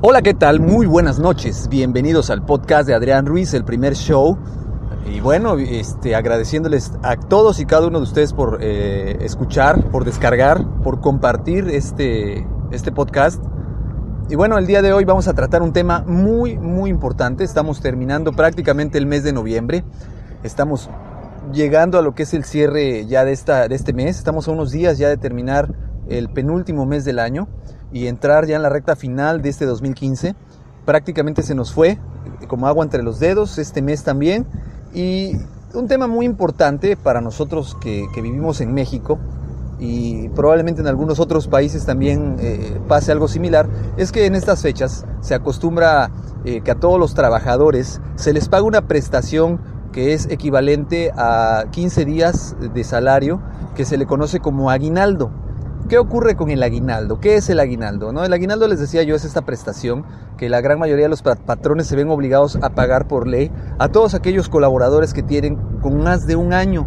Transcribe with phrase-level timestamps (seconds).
[0.00, 0.58] Hola, ¿qué tal?
[0.60, 1.68] Muy buenas noches.
[1.68, 4.38] Bienvenidos al podcast de Adrián Ruiz, el primer show.
[5.06, 10.04] Y bueno, este, agradeciéndoles a todos y cada uno de ustedes por eh, escuchar, por
[10.04, 13.42] descargar, por compartir este, este podcast.
[14.30, 17.44] Y bueno, el día de hoy vamos a tratar un tema muy, muy importante.
[17.44, 19.84] Estamos terminando prácticamente el mes de noviembre.
[20.42, 20.88] Estamos
[21.52, 24.16] llegando a lo que es el cierre ya de, esta, de este mes.
[24.16, 25.74] Estamos a unos días ya de terminar
[26.08, 27.48] el penúltimo mes del año
[27.92, 30.34] y entrar ya en la recta final de este 2015.
[30.84, 31.98] Prácticamente se nos fue
[32.48, 34.46] como agua entre los dedos este mes también.
[34.92, 35.36] Y
[35.74, 39.18] un tema muy importante para nosotros que, vivimos en México
[39.78, 44.60] y probablemente en algunos otros países también eh, pase algo similar, es que en estas
[44.60, 46.10] fechas se acostumbra
[46.44, 49.60] eh, que a todos los trabajadores se les paga una prestación
[49.92, 53.40] que es equivalente a 15 días de salario
[53.74, 55.30] que se le conoce como aguinaldo.
[55.90, 57.18] ¿Qué ocurre con el aguinaldo?
[57.18, 58.12] ¿Qué es el aguinaldo?
[58.12, 58.24] ¿No?
[58.24, 60.04] El aguinaldo, les decía yo, es esta prestación
[60.38, 63.88] que la gran mayoría de los patrones se ven obligados a pagar por ley a
[63.88, 66.86] todos aquellos colaboradores que tienen con más de un año.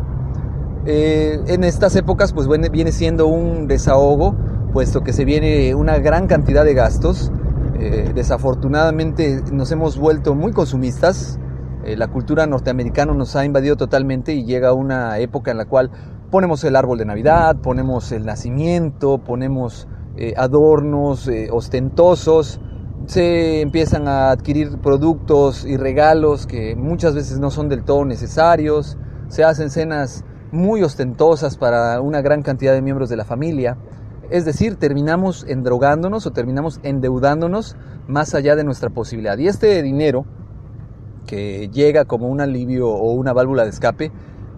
[0.85, 4.37] Eh, en estas épocas, pues viene siendo un desahogo,
[4.71, 7.29] puesto que se viene una gran cantidad de gastos.
[7.77, 11.39] Eh, desafortunadamente nos hemos vuelto muy consumistas.
[11.83, 15.91] Eh, la cultura norteamericana nos ha invadido totalmente y llega una época en la cual
[16.33, 22.59] ponemos el árbol de Navidad, ponemos el nacimiento, ponemos eh, adornos eh, ostentosos,
[23.05, 28.97] se empiezan a adquirir productos y regalos que muchas veces no son del todo necesarios,
[29.27, 33.77] se hacen cenas muy ostentosas para una gran cantidad de miembros de la familia.
[34.31, 37.75] Es decir, terminamos endrogándonos o terminamos endeudándonos
[38.07, 39.37] más allá de nuestra posibilidad.
[39.37, 40.25] Y este dinero
[41.27, 44.11] que llega como un alivio o una válvula de escape,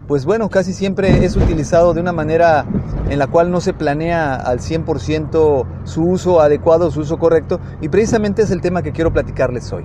[0.08, 2.66] pues bueno, casi siempre es utilizado de una manera
[3.10, 7.90] en la cual no se planea al 100% su uso adecuado, su uso correcto, y
[7.90, 9.84] precisamente es el tema que quiero platicarles hoy.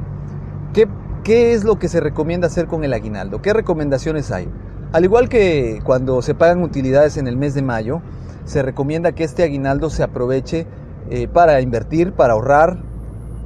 [0.75, 0.89] ¿Qué,
[1.25, 3.41] ¿Qué es lo que se recomienda hacer con el aguinaldo?
[3.41, 4.49] ¿Qué recomendaciones hay?
[4.93, 8.03] Al igual que cuando se pagan utilidades en el mes de mayo,
[8.45, 10.67] se recomienda que este aguinaldo se aproveche
[11.09, 12.83] eh, para invertir, para ahorrar,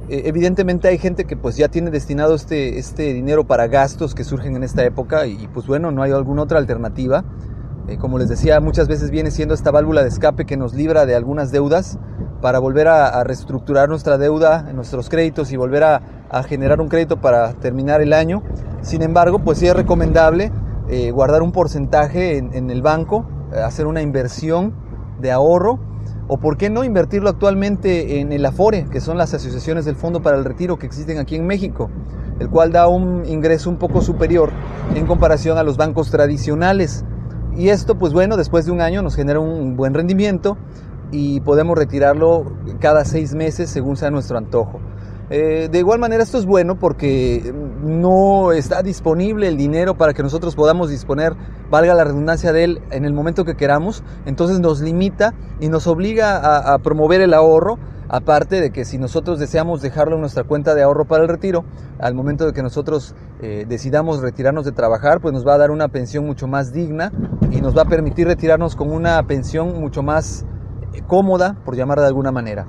[0.09, 4.55] evidentemente hay gente que pues ya tiene destinado este, este dinero para gastos que surgen
[4.55, 7.23] en esta época y, pues bueno, no hay alguna otra alternativa.
[7.87, 11.05] Eh, como les decía, muchas veces viene siendo esta válvula de escape que nos libra
[11.05, 11.99] de algunas deudas
[12.41, 16.01] para volver a, reestructurar nuestra deuda, nuestros créditos y volver a,
[16.47, 18.43] generar un crédito para terminar el año.
[18.81, 20.51] Sin embargo, pues sí es recomendable
[20.89, 23.25] eh, guardar un porcentaje en, en el banco,
[23.63, 24.73] hacer una inversión
[25.21, 25.79] de ahorro
[26.27, 30.21] o por qué no invertirlo actualmente en el Afore, que son las asociaciones del Fondo
[30.21, 31.89] para el Retiro que existen aquí en México,
[32.39, 34.51] el cual da un ingreso un poco superior
[34.95, 37.05] en comparación a los bancos tradicionales.
[37.55, 40.57] Y esto, pues bueno, después de un año nos genera un buen rendimiento
[41.11, 42.43] y podemos retirarlo
[42.79, 44.79] cada seis meses según sea nuestro antojo.
[45.29, 50.21] Eh, de igual manera esto es bueno porque no está disponible el dinero para que
[50.21, 51.33] nosotros podamos disponer,
[51.71, 54.03] valga la redundancia de él, en el momento que queramos.
[54.25, 57.77] Entonces nos limita y nos obliga a, promover el ahorro.
[58.07, 61.65] Aparte de que si nosotros deseamos dejarlo en nuestra cuenta de ahorro para el retiro,
[61.97, 65.71] al momento de que nosotros eh, decidamos retirarnos de trabajar, pues nos va a dar
[65.71, 67.11] una pensión mucho más digna
[67.49, 70.45] y nos va a permitir retirarnos con una pensión mucho más
[70.93, 72.67] eh, cómoda, por llamar de alguna manera.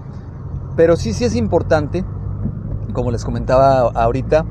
[0.75, 2.02] Pero sí, sí es importante
[2.92, 4.44] como les comentaba ahorita,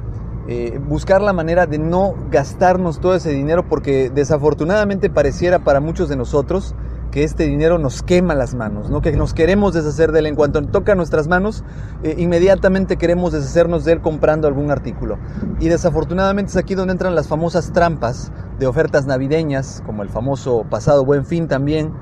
[0.47, 6.07] eh, buscar la manera de no gastarnos todo ese dinero porque desafortunadamente pareciera para muchos
[6.07, 6.75] de nosotros
[7.15, 9.01] que este dinero nos quema las manos, ¿no?
[9.01, 10.25] que nos queremos deshacer de él.
[10.25, 11.63] En cuanto toca nuestras manos,
[12.03, 15.17] eh, inmediatamente queremos deshacernos de él comprando algún artículo.
[15.61, 20.65] Y desafortunadamente es aquí donde entran las famosas trampas de ofertas navideñas, como el famoso
[20.69, 21.93] pasado buen fin también,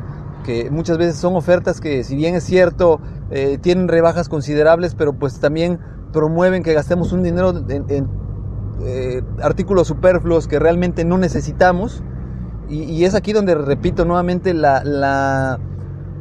[0.44, 3.00] que muchas veces son ofertas que si bien es cierto,
[3.30, 5.80] eh, tienen rebajas considerables, pero pues también
[6.13, 8.07] promueven que gastemos un dinero en,
[8.86, 12.01] eh, artículos superfluos que realmente no necesitamos.
[12.69, 15.60] Y, es aquí donde repito nuevamente la,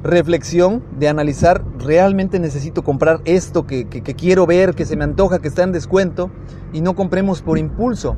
[0.02, 5.46] reflexión de analizar, realmente necesito comprar esto que, quiero ver, que se me antoja, que
[5.46, 6.28] está en descuento,
[6.72, 8.16] y no compremos por impulso.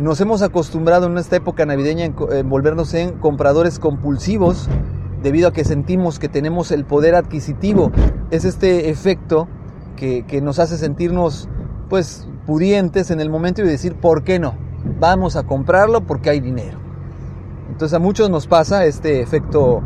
[0.00, 4.68] Nos hemos acostumbrado en esta época navideña en volvernos en compradores compulsivos
[5.22, 7.92] debido a que sentimos que tenemos el poder adquisitivo.
[8.32, 9.46] Es este efecto
[9.96, 11.48] que, nos hace sentirnos
[11.88, 14.54] pues pudientes en el momento y decir, ¿por qué no?
[14.98, 16.78] Vamos a comprarlo porque hay dinero.
[17.70, 19.82] Entonces a muchos nos pasa este efecto,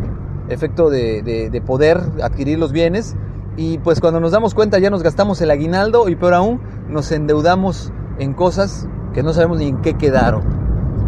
[0.48, 3.16] efecto de, poder adquirir los bienes
[3.56, 7.12] y pues cuando nos damos cuenta ya nos gastamos el aguinaldo y peor aún nos
[7.12, 10.64] endeudamos en cosas que no sabemos ni en qué quedaron.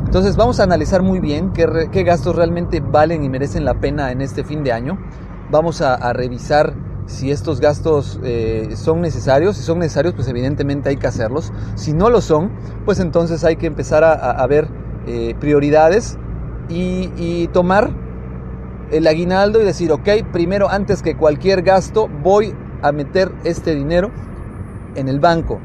[0.06, 4.20] Entonces vamos a analizar muy bien qué, gastos realmente valen y merecen la pena en
[4.20, 4.98] este fin de año.
[5.50, 6.74] Vamos a, revisar
[7.06, 9.56] si estos gastos eh, son necesarios.
[9.56, 11.52] Si son necesarios, pues evidentemente hay que hacerlos.
[11.74, 12.50] Si no lo son,
[12.84, 14.68] pues entonces hay que empezar a, ver
[15.06, 16.18] eh, prioridades
[16.68, 17.90] y, tomar
[18.90, 24.10] el aguinaldo y decir, ok, primero antes que cualquier gasto voy a meter este dinero
[24.94, 25.60] en el banco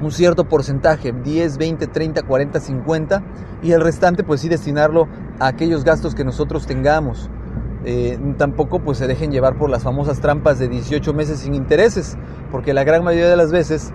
[0.00, 3.22] un cierto porcentaje, 10, 20, 30, 40, 50,
[3.62, 5.08] y el restante pues sí destinarlo
[5.38, 7.30] a aquellos gastos que nosotros tengamos.
[7.86, 12.16] Eh, tampoco pues se dejen llevar por las famosas trampas de 18 meses sin intereses,
[12.50, 13.92] porque la gran mayoría de las veces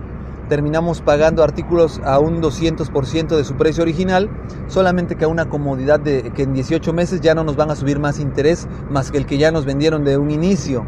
[0.48, 4.28] terminamos pagando artículos a un 200% de su precio original,
[4.66, 7.76] solamente que a una comodidad de que en 18 meses ya no nos van a
[7.76, 10.84] subir más interés más que el que ya nos vendieron de un inicio.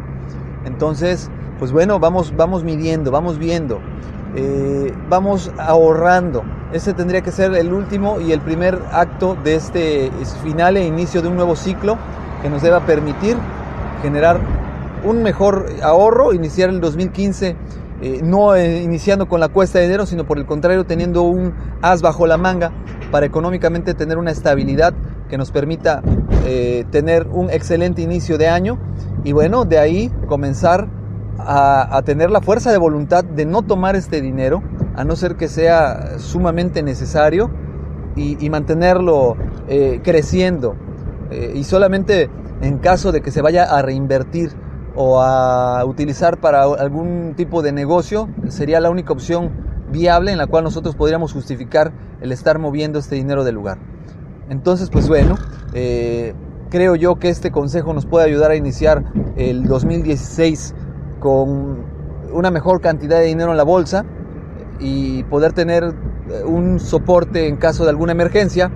[0.65, 1.29] Entonces,
[1.59, 3.79] pues bueno, vamos, vamos midiendo, vamos viendo.
[4.35, 6.43] Eh, vamos ahorrando.
[6.73, 10.11] Ese tendría que ser el último y el primer acto de este
[10.43, 11.97] final e inicio de un nuevo ciclo
[12.43, 13.35] que nos deba permitir
[14.03, 14.39] generar
[15.03, 17.55] un mejor ahorro, iniciar el 2015
[18.01, 21.53] eh, no eh, iniciando con la cuesta de dinero, sino por el contrario teniendo un
[21.81, 22.71] as bajo la manga
[23.11, 24.93] para económicamente tener una estabilidad
[25.29, 26.03] que nos permita
[26.91, 28.77] tener un excelente inicio de año
[29.23, 30.89] y bueno, de ahí comenzar
[31.39, 34.61] a, tener la fuerza de voluntad de no tomar este dinero,
[34.95, 37.49] a no ser que sea sumamente necesario,
[38.15, 39.35] y, mantenerlo
[39.67, 40.75] eh, creciendo.
[41.33, 42.29] Eh, y solamente
[42.61, 44.51] en caso de que se vaya a reinvertir
[44.95, 49.51] o a utilizar para algún tipo de negocio, sería la única opción
[49.91, 51.91] viable en la cual nosotros podríamos justificar
[52.21, 53.79] el estar moviendo este dinero del lugar.
[54.49, 55.35] Entonces, pues bueno,
[55.73, 56.35] eh,
[56.69, 59.03] creo yo que este consejo nos puede ayudar a iniciar
[59.35, 60.75] el 2016
[61.19, 61.83] con
[62.31, 64.05] una mejor cantidad de dinero en la bolsa
[64.79, 68.71] y poder tener eh, un soporte en caso de alguna emergencia.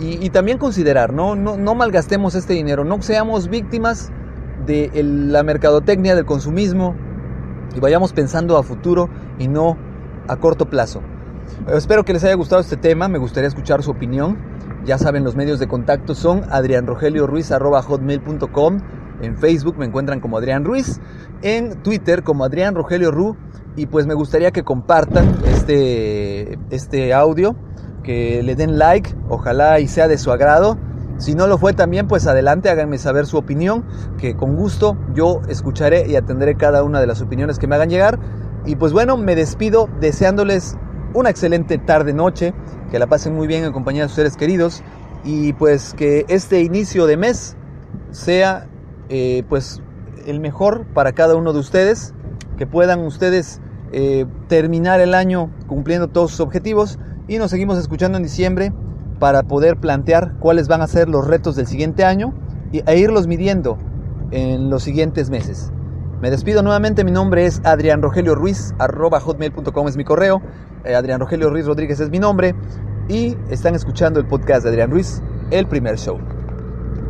[0.00, 1.36] Y, también considerar, ¿no?
[1.36, 4.10] No, malgastemos este dinero, no seamos víctimas
[4.64, 6.96] de la mercadotecnia, del consumismo,
[7.76, 9.76] y vayamos pensando a futuro y no
[10.26, 11.02] a corto plazo.
[11.68, 14.38] Espero que les haya gustado este tema, me gustaría escuchar su opinión.
[14.86, 18.78] Ya saben, los medios de contacto son adrianrogelioruiz.com
[19.22, 21.00] en Facebook me encuentran como Adrián Ruiz,
[21.42, 23.36] en Twitter como Adrián Rogelio Ru.
[23.76, 27.54] Y pues me gustaría que compartan este, este audio,
[28.10, 30.76] que le den like, ojalá y sea de su agrado.
[31.18, 33.84] Si no lo fue también, pues adelante, háganme saber su opinión,
[34.18, 37.88] que con gusto yo escucharé y atenderé cada una de las opiniones que me hagan
[37.88, 38.18] llegar.
[38.66, 40.76] Y pues bueno, me despido deseándoles
[41.14, 42.52] una excelente tarde-noche,
[42.90, 44.82] que la pasen muy bien en compañía de sus seres queridos
[45.22, 47.54] y pues que este inicio de mes
[48.10, 48.66] sea
[49.08, 49.82] eh, pues
[50.26, 52.12] el mejor para cada uno de ustedes,
[52.58, 53.60] que puedan ustedes
[53.92, 56.98] eh, terminar el año cumpliendo todos sus objetivos
[57.30, 58.72] y nos seguimos escuchando en diciembre
[59.20, 62.34] para poder plantear cuáles van a ser los retos del siguiente año
[62.72, 63.78] e irlos midiendo
[64.32, 65.70] en los siguientes meses.
[66.20, 70.42] Me despido nuevamente, mi nombre es Adrián Rogelio Ruiz, arroba hotmail.com es mi correo,
[70.84, 72.56] eh, Adrián Rogelio Ruiz Rodríguez es mi nombre
[73.08, 75.22] y están escuchando el podcast de Adrián Ruiz,
[75.52, 76.18] el primer show.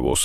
[0.00, 0.18] huevos.